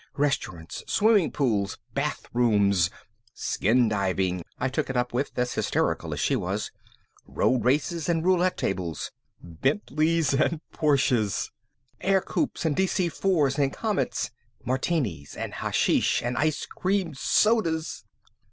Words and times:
"Restaurants. 0.17 0.83
Swimming 0.87 1.29
pools. 1.31 1.77
Bathrooms!" 1.93 2.89
"Skindiving," 3.35 4.41
I 4.59 4.67
took 4.67 4.89
it 4.89 4.97
up 4.97 5.13
with, 5.13 5.37
as 5.37 5.53
hysterical 5.53 6.11
as 6.11 6.19
she 6.19 6.35
was. 6.35 6.71
"Road 7.27 7.63
races 7.63 8.09
and 8.09 8.25
roulette 8.25 8.57
tables." 8.57 9.11
"Bentleys 9.43 10.33
and 10.33 10.59
Porsches!" 10.73 11.51
"Aircoups 12.03 12.65
and 12.65 12.75
DC4s 12.75 13.59
and 13.59 13.71
Comets!" 13.71 14.31
"Martinis 14.65 15.37
and 15.37 15.53
hashish 15.53 16.23
and 16.23 16.35
ice 16.35 16.65
cream 16.65 17.13
sodas!" 17.13 18.03